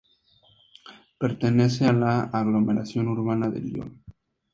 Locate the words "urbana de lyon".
3.09-4.03